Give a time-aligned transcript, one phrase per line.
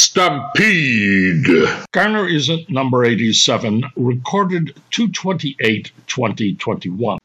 [0.00, 1.68] Stampede.
[1.92, 7.18] Garner is at number 87, recorded 228 2021.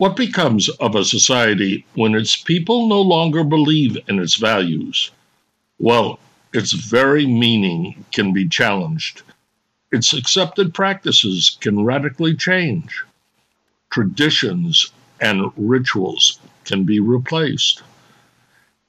[0.00, 5.10] What becomes of a society when its people no longer believe in its values?
[5.78, 6.18] Well,
[6.54, 9.20] its very meaning can be challenged.
[9.92, 13.04] Its accepted practices can radically change.
[13.90, 14.90] Traditions
[15.20, 17.82] and rituals can be replaced.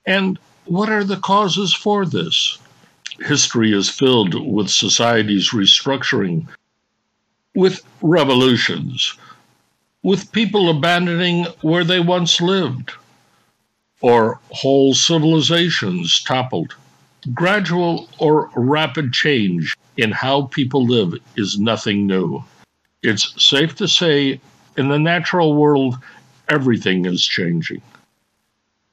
[0.05, 2.57] And what are the causes for this?
[3.19, 6.47] History is filled with societies restructuring,
[7.53, 9.13] with revolutions,
[10.03, 12.91] with people abandoning where they once lived,
[14.01, 16.73] or whole civilizations toppled.
[17.33, 22.43] Gradual or rapid change in how people live is nothing new.
[23.03, 24.41] It's safe to say,
[24.75, 25.97] in the natural world,
[26.49, 27.81] everything is changing.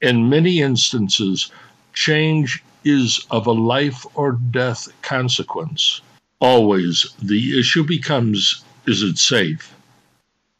[0.02, 1.50] In many instances,
[1.94, 6.02] change is of a life or death consequence.
[6.40, 9.74] Always, the issue becomes is it safe?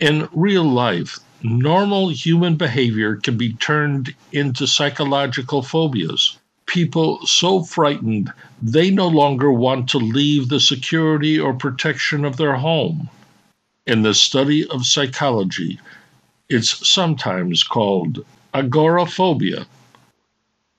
[0.01, 6.39] In real life, normal human behavior can be turned into psychological phobias.
[6.67, 8.33] People so frightened
[8.63, 13.11] they no longer want to leave the security or protection of their home.
[13.89, 15.81] In the study of psychology,
[16.49, 19.67] it's sometimes called agoraphobia.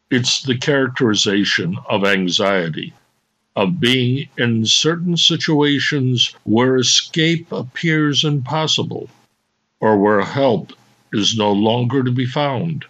[0.09, 2.93] It's the characterization of anxiety,
[3.55, 9.09] of being in certain situations where escape appears impossible
[9.79, 10.73] or where help
[11.13, 12.85] is no longer to be found.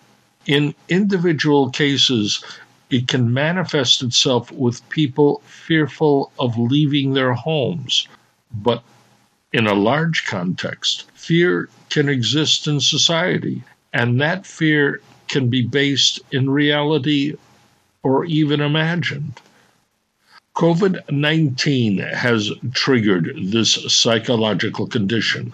[0.46, 2.44] In individual cases,
[2.90, 8.08] it can manifest itself with people fearful of leaving their homes.
[8.52, 8.84] But
[9.54, 16.20] in a large context, fear can exist in society, and that fear can be based
[16.32, 17.36] in reality
[18.04, 19.40] or even imagined.
[20.60, 25.54] COVID 19 has triggered this psychological condition,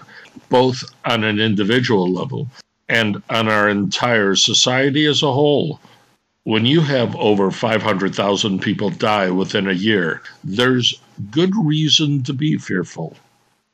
[0.50, 2.48] both on an individual level
[2.90, 5.80] and on our entire society as a whole.
[6.46, 11.00] When you have over 500,000 people die within a year, there's
[11.30, 13.16] good reason to be fearful.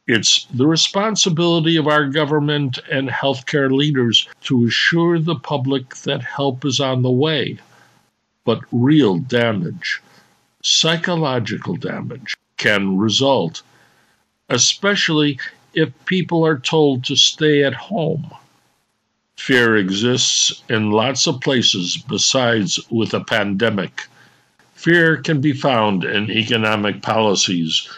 [0.07, 6.66] It's the responsibility of our government and healthcare leaders to assure the public that help
[6.66, 7.57] is on the way.
[8.44, 10.01] But real damage
[10.63, 13.62] psychological damage can result,
[14.50, 15.40] especially
[15.74, 18.30] if people are told to stay at home.
[19.38, 24.08] Fear exists in lots of places besides with a pandemic.
[24.75, 27.90] Fear can be found in economic policies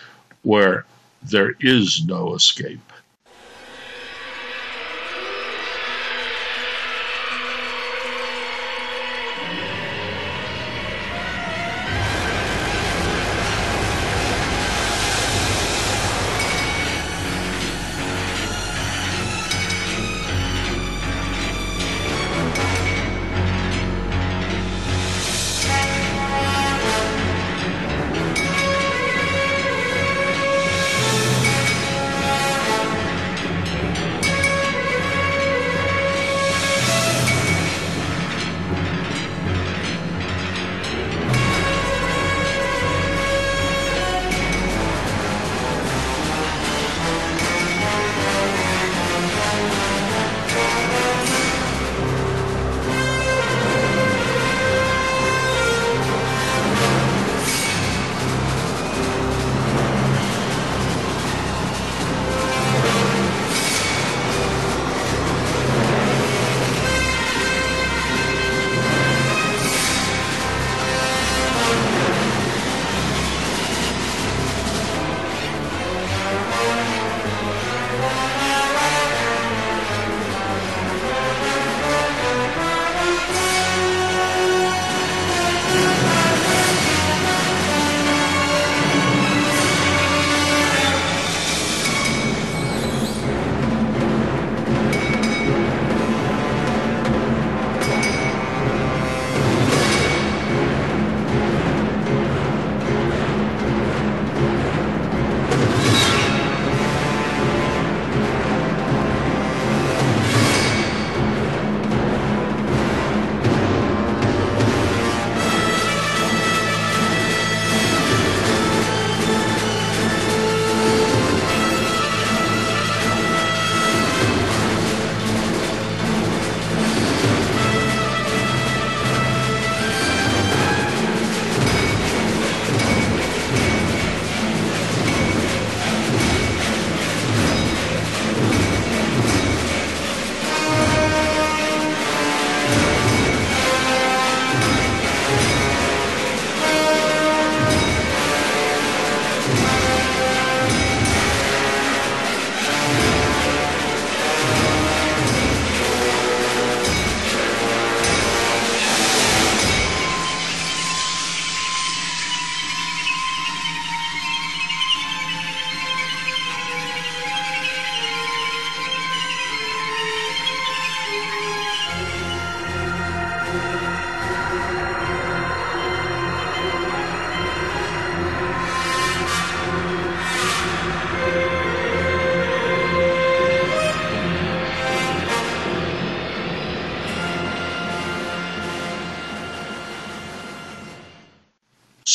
[0.43, 0.85] where
[1.21, 2.92] there is no escape.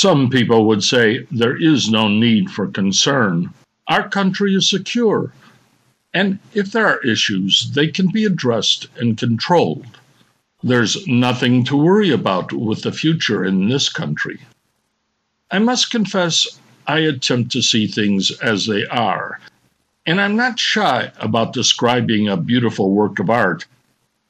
[0.01, 3.53] Some people would say there is no need for concern.
[3.89, 5.33] Our country is secure,
[6.15, 9.99] and if there are issues, they can be addressed and controlled.
[10.63, 14.39] There's nothing to worry about with the future in this country.
[15.51, 16.47] I must confess,
[16.87, 19.41] I attempt to see things as they are,
[20.07, 23.67] and I'm not shy about describing a beautiful work of art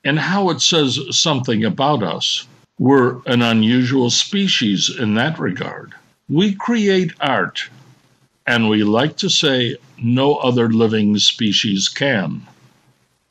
[0.03, 2.47] and how it says something about us.
[2.79, 5.95] We're an unusual species in that regard.
[6.29, 7.69] We create art,
[8.47, 12.47] and we like to say no other living species can.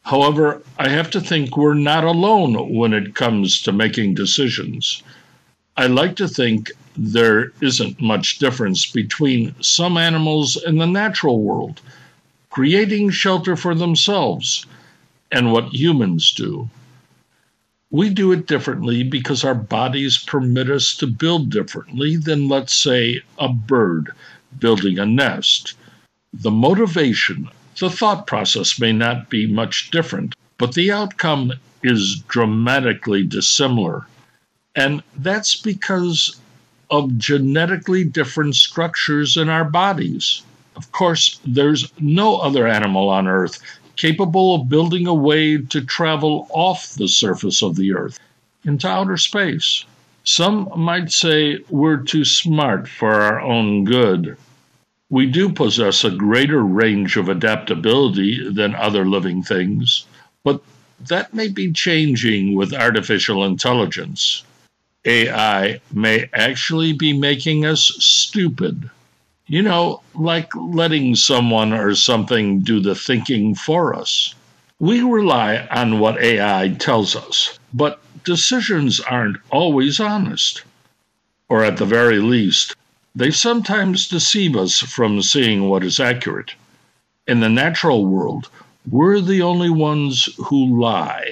[0.03, 5.01] However, I have to think we're not alone when it comes to making decisions.
[5.77, 11.81] I like to think there isn't much difference between some animals in the natural world
[12.49, 14.65] creating shelter for themselves
[15.31, 16.69] and what humans do.
[17.89, 23.21] We do it differently because our bodies permit us to build differently than, let's say,
[23.37, 24.11] a bird
[24.59, 25.73] building a nest.
[26.33, 33.23] The motivation, the thought process may not be much different, but the outcome is dramatically
[33.23, 34.05] dissimilar.
[34.75, 36.39] And that's because
[36.91, 40.41] of genetically different structures in our bodies.
[40.75, 43.59] Of course, there's no other animal on Earth
[43.97, 48.19] capable of building a way to travel off the surface of the Earth
[48.63, 49.83] into outer space.
[50.23, 54.37] Some might say we're too smart for our own good.
[55.09, 60.05] We do possess a greater range of adaptability than other living things,
[60.43, 60.61] but
[61.07, 64.43] that may be changing with artificial intelligence.
[65.05, 68.89] AI may actually be making us stupid.
[69.49, 74.35] You know, like letting someone or something do the thinking for us.
[74.77, 80.63] We rely on what AI tells us, but decisions aren't always honest.
[81.47, 82.75] Or at the very least,
[83.15, 86.51] they sometimes deceive us from seeing what is accurate.
[87.25, 88.49] In the natural world,
[88.89, 91.31] we're the only ones who lie.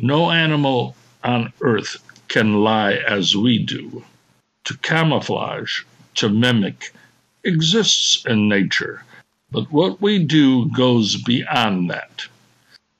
[0.00, 4.02] No animal on earth can lie as we do.
[4.64, 5.82] To camouflage,
[6.14, 6.92] to mimic,
[7.46, 9.04] exists in nature,
[9.50, 12.26] but what we do goes beyond that.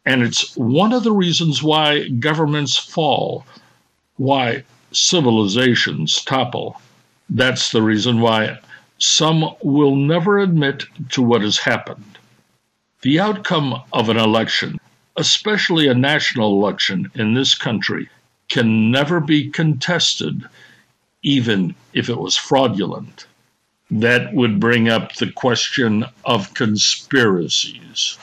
[0.04, 3.44] And it's one of the reasons why governments fall,
[4.16, 4.62] why
[4.92, 6.80] civilizations topple.
[7.28, 8.58] That's the reason why
[8.98, 12.18] some will never admit to what has happened.
[13.02, 14.78] The outcome of an election,
[15.16, 18.08] especially a national election in this country,
[18.48, 20.44] can never be contested,
[21.22, 23.26] even if it was fraudulent.
[23.90, 28.18] That would bring up the question of conspiracies.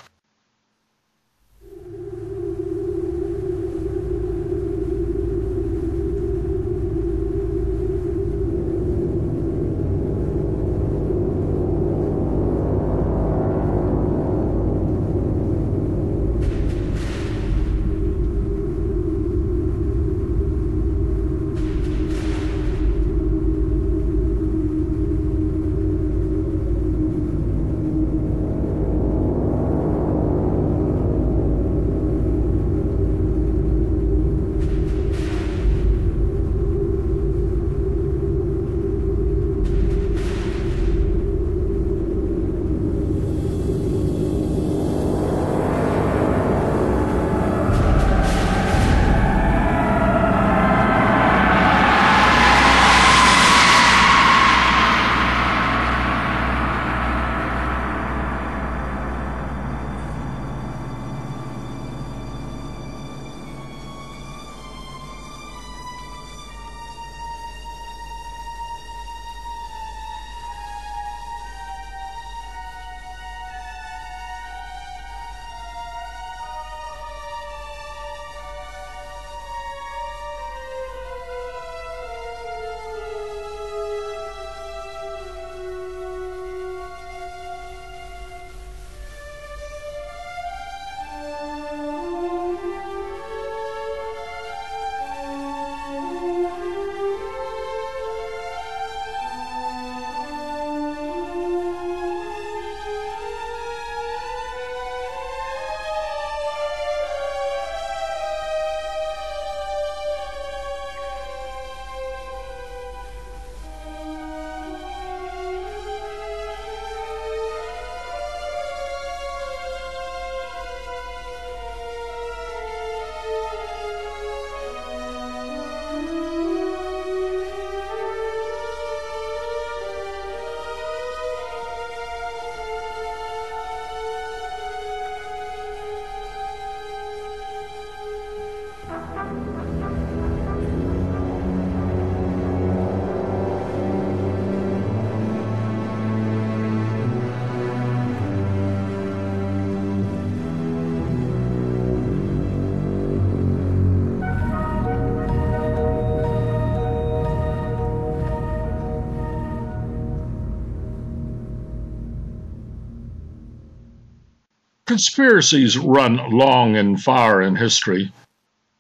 [164.94, 168.14] Conspiracies run long and far in history,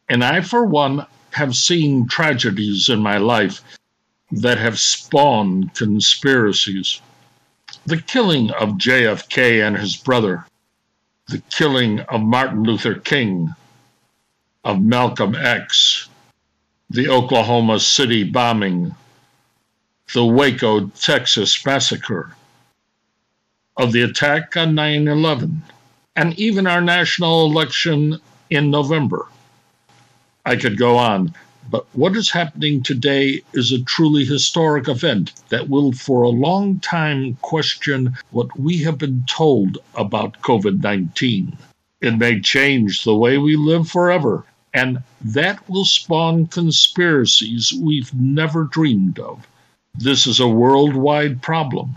[0.07, 3.63] and I, for one, have seen tragedies in my life
[4.29, 7.01] that have spawned conspiracies.
[7.87, 10.45] The killing of JFK and his brother,
[11.29, 13.55] the killing of Martin Luther King,
[14.63, 16.09] of Malcolm X,
[16.91, 18.93] the Oklahoma City bombing,
[20.13, 22.35] the Waco, Texas massacre,
[23.75, 25.63] of the attack on 9 11
[26.15, 29.27] and even our national election in November.
[30.45, 31.33] I could go on,
[31.69, 36.79] but what is happening today is a truly historic event that will for a long
[36.79, 41.57] time question what we have been told about COVID 19.
[42.01, 48.65] It may change the way we live forever, and that will spawn conspiracies we've never
[48.65, 49.47] dreamed of.
[49.95, 51.95] This is a worldwide problem,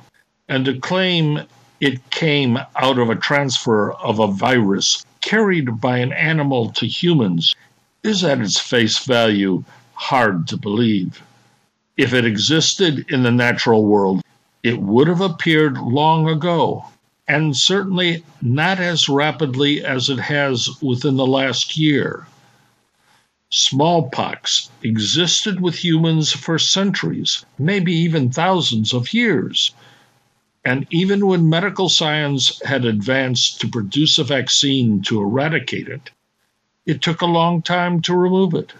[0.49, 1.40] and to claim
[1.80, 7.54] it came out of a transfer of a virus carried by an animal to humans
[8.02, 9.64] is at its face value
[9.95, 11.23] hard to believe.
[11.97, 14.23] If it existed in the natural world,
[14.62, 16.85] it would have appeared long ago,
[17.26, 22.26] and certainly not as rapidly as it has within the last year.
[23.50, 29.73] Smallpox existed with humans for centuries, maybe even thousands of years.
[30.66, 36.11] And even when medical science had advanced to produce a vaccine to eradicate it,
[36.85, 38.73] it took a long time to remove it.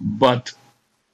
[0.00, 0.54] But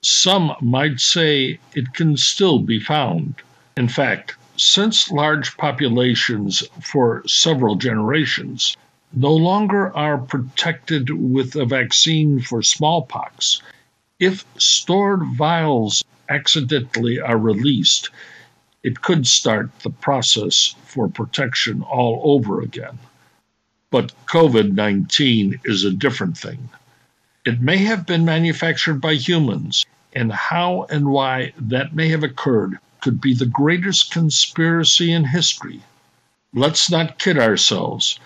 [0.01, 3.35] some might say it can still be found.
[3.77, 8.77] In fact, since large populations for several generations
[9.13, 13.61] no longer are protected with a vaccine for smallpox.
[14.21, 18.11] If stored vials accidentally are released,
[18.85, 22.99] it could start the process for protection all over again.
[23.91, 26.69] But COVID 19 is a different thing.
[27.47, 32.79] It may have been manufactured by humans, and how and why that may have occurred
[33.01, 35.81] could be the greatest conspiracy in history.
[36.53, 38.19] Let's not kid ourselves.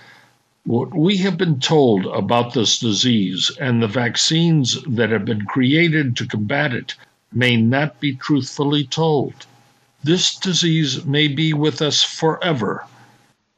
[0.65, 6.17] What we have been told about this disease and the vaccines that have been created
[6.17, 6.95] to combat it
[7.33, 9.47] may not be truthfully told.
[10.05, 12.85] This disease may be with us forever.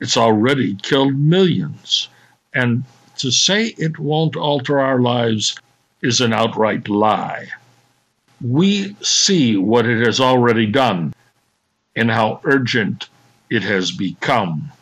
[0.01, 2.09] It's already killed millions.
[2.55, 2.85] And
[3.19, 5.57] to say it won't alter our lives
[6.01, 7.49] is an outright lie.
[8.41, 11.13] We see what it has already done
[11.95, 13.09] and how urgent
[13.51, 14.73] it has become.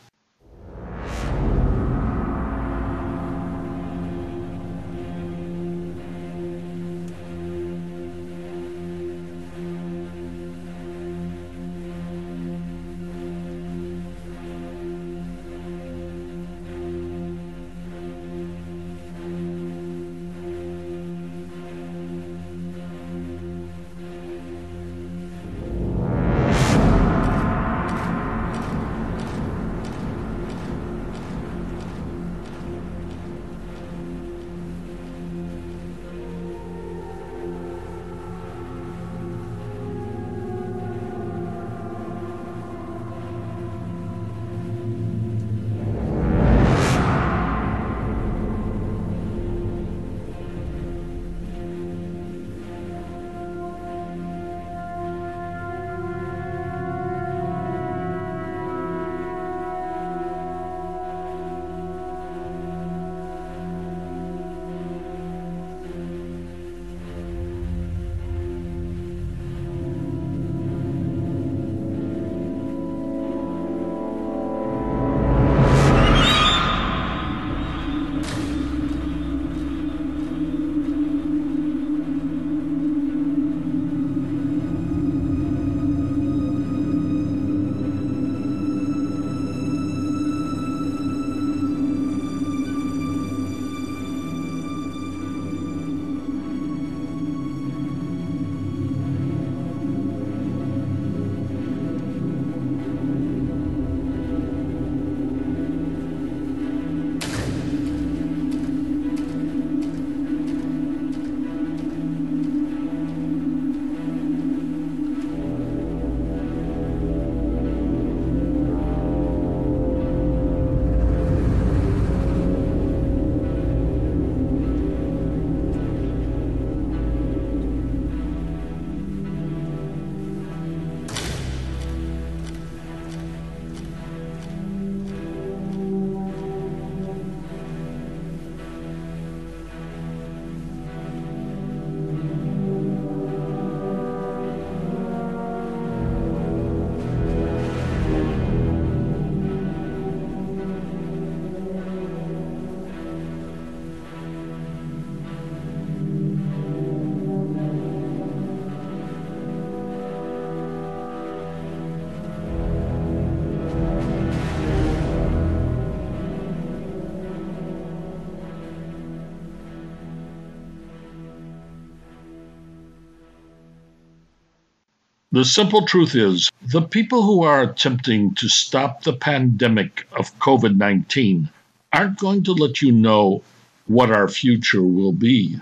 [175.38, 180.76] The simple truth is the people who are attempting to stop the pandemic of COVID
[180.76, 181.48] 19
[181.92, 183.44] aren't going to let you know
[183.86, 185.60] what our future will be.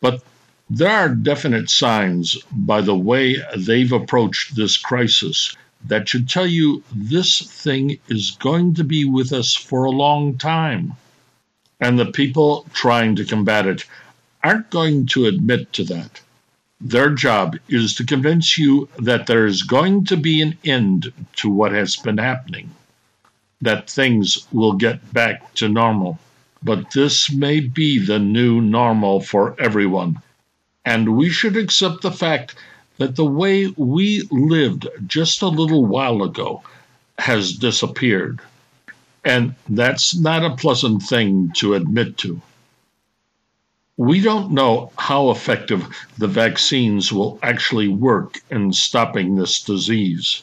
[0.00, 0.22] But
[0.70, 6.84] there are definite signs by the way they've approached this crisis that should tell you
[6.94, 10.92] this thing is going to be with us for a long time.
[11.80, 13.86] And the people trying to combat it
[14.44, 16.20] aren't going to admit to that.
[16.86, 21.48] Their job is to convince you that there is going to be an end to
[21.48, 22.74] what has been happening,
[23.62, 26.18] that things will get back to normal.
[26.62, 30.20] But this may be the new normal for everyone.
[30.84, 32.54] And we should accept the fact
[32.98, 36.62] that the way we lived just a little while ago
[37.18, 38.40] has disappeared.
[39.24, 42.42] And that's not a pleasant thing to admit to.
[43.96, 45.86] We don't know how effective
[46.18, 50.42] the vaccines will actually work in stopping this disease.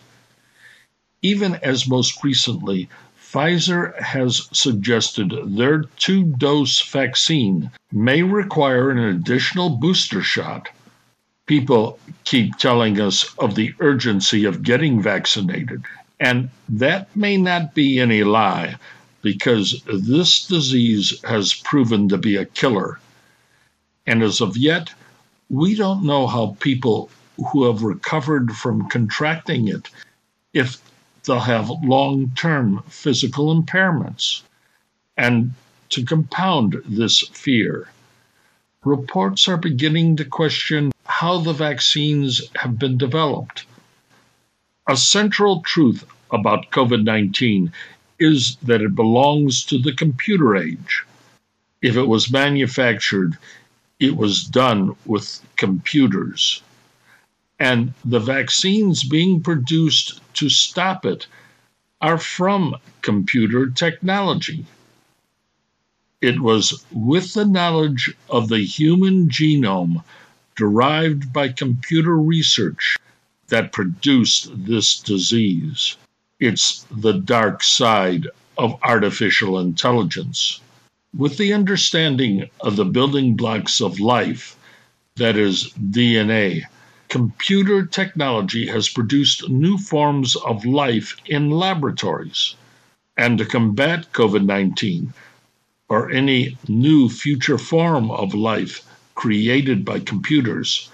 [1.22, 2.88] Even as most recently,
[3.22, 10.70] Pfizer has suggested their two dose vaccine may require an additional booster shot.
[11.46, 15.84] People keep telling us of the urgency of getting vaccinated,
[16.22, 18.76] and that may not be any lie
[19.22, 22.98] because this disease has proven to be a killer.
[24.06, 24.94] And as of yet,
[25.50, 27.10] we don't know how people
[27.52, 29.90] who have recovered from contracting it,
[30.54, 30.82] if
[31.26, 34.42] they'll have long term physical impairments.
[35.18, 35.54] And
[35.90, 37.90] to compound this fear,
[38.84, 43.66] reports are beginning to question how the vaccines have been developed.
[44.88, 47.72] A central truth about COVID 19
[48.20, 51.04] is that it belongs to the computer age.
[51.82, 53.38] If it was manufactured,
[54.02, 56.64] it was done with computers
[57.60, 61.28] and the vaccines being produced to stop it
[62.02, 64.66] are from computer technology.
[66.20, 70.04] It was with the knowledge of the human genome
[70.56, 72.98] derived by computer research
[73.50, 75.96] that produced this disease.
[76.40, 80.60] It's the dark side of artificial intelligence.
[81.16, 84.56] With the understanding of the building blocks of life,
[85.18, 86.64] that is, DNA,
[87.10, 92.56] computer technology has produced new forms of life in laboratories.
[93.18, 95.14] And to combat COVID 19
[95.90, 98.82] or any new future form of life
[99.14, 100.90] created by computers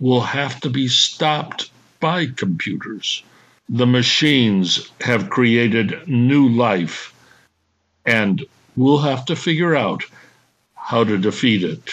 [0.00, 3.22] will have to be stopped by computers.
[3.68, 7.14] The machines have created new life,
[8.04, 8.44] and
[8.76, 10.02] we'll have to figure out
[10.74, 11.90] how to defeat it.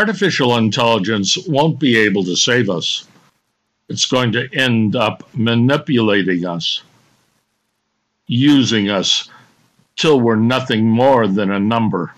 [0.00, 3.06] Artificial intelligence won't be able to save us.
[3.90, 6.82] It's going to end up manipulating us,
[8.26, 9.28] using us
[9.96, 12.14] till we're nothing more than a number.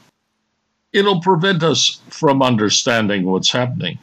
[0.93, 3.99] It'll prevent us from understanding what's happening.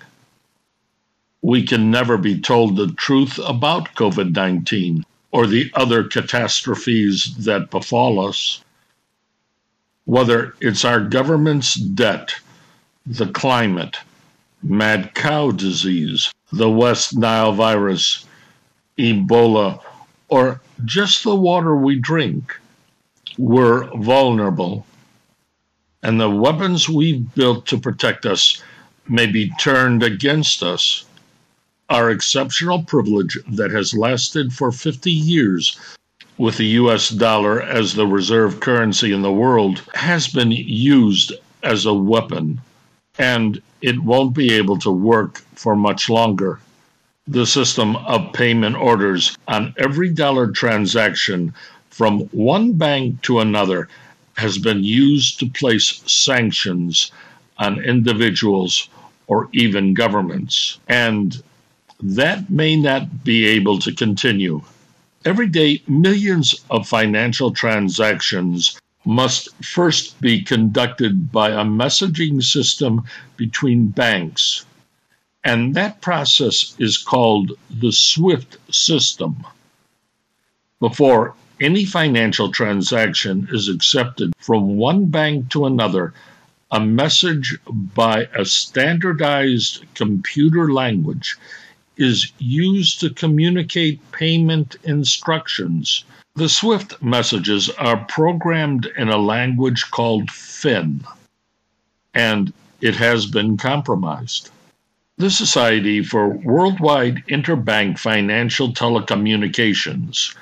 [1.42, 7.72] We can never be told the truth about COVID 19 or the other catastrophes that
[7.72, 8.62] befall us.
[10.04, 12.34] Whether it's our government's debt,
[13.10, 13.98] the climate,
[14.62, 18.24] mad cow disease, the West Nile virus,
[19.00, 19.82] Ebola,
[20.28, 22.56] or just the water we drink,
[23.40, 24.86] we're vulnerable.
[26.04, 28.62] And the weapons we've built to protect us
[29.08, 31.06] may be turned against us.
[31.90, 35.80] Our exceptional privilege that has lasted for 50 years
[36.38, 41.88] with the US dollar as the reserve currency in the world has been used as
[41.88, 42.62] a weapon,
[43.20, 46.60] and it won't be able to work for much longer.
[47.28, 51.54] The system of payment orders on every dollar transaction
[51.90, 53.90] from one bank to another
[54.38, 57.12] has been used to place sanctions
[57.58, 58.88] on individuals
[59.28, 60.80] or even governments.
[60.88, 61.44] And
[62.02, 64.62] that may not be able to continue.
[65.26, 68.80] Every day, millions of financial transactions
[69.10, 73.02] must first be conducted by a messaging system
[73.38, 74.66] between banks,
[75.44, 79.44] and that process is called the SWIFT system.
[80.80, 86.14] Before any financial transaction is accepted from one bank to another,
[86.70, 91.36] a message by a standardized computer language
[91.98, 96.04] is used to communicate payment instructions.
[96.40, 101.04] The SWIFT messages are programmed in a language called FIN,
[102.14, 104.50] and it has been compromised.
[105.18, 110.34] The Society for Worldwide Interbank Financial Telecommunications,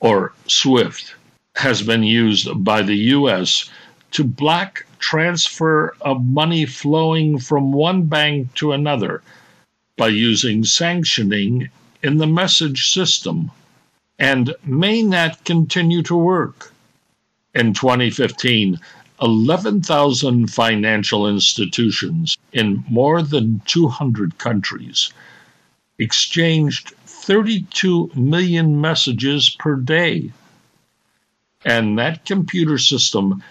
[0.00, 1.14] or SWIFT,
[1.54, 3.70] has been used by the U.S.
[4.10, 9.22] to block transfer of money flowing from one bank to another
[9.96, 11.68] by using sanctioning
[12.02, 13.52] in the message system
[14.18, 16.72] and may not continue to work.
[17.54, 18.78] In 2015,
[19.20, 25.12] 11,000 financial institutions in more than 200 countries
[25.98, 30.30] exchanged 32 million messages per day.
[31.64, 33.42] And that computer system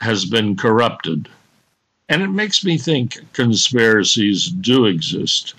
[0.00, 1.28] has been corrupted.
[2.08, 5.54] And it makes me think conspiracies do exist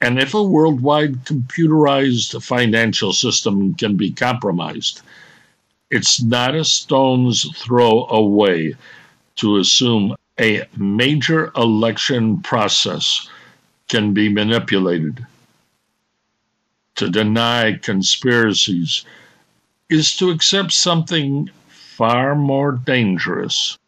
[0.00, 5.00] and if a worldwide computerized financial system can be compromised,
[5.90, 8.74] it's not a stone's throw away
[9.36, 13.28] to assume a major election process
[13.88, 15.24] can be manipulated.
[16.96, 19.04] To deny conspiracies
[19.88, 23.78] is to accept something far more dangerous.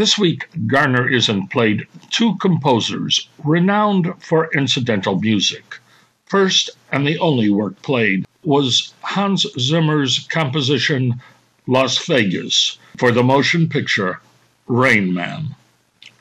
[0.00, 5.78] This week, Garner Isn't played two composers renowned for incidental music.
[6.24, 11.20] First, and the only work played, was Hans Zimmer's composition
[11.66, 14.22] Las Vegas for the motion picture
[14.68, 15.54] Rain Man.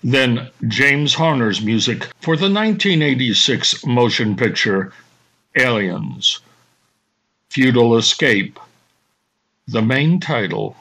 [0.03, 4.91] Then James Horner's music for the 1986 motion picture
[5.55, 6.41] Aliens,
[7.49, 8.59] Futile Escape,
[9.69, 10.75] the main title,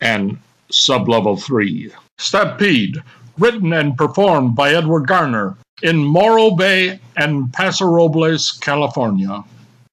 [0.00, 0.38] and
[0.70, 1.92] Sublevel 3.
[2.18, 3.02] Stampede,
[3.38, 9.44] written and performed by Edward Garner in Morro Bay and Paso Robles, California.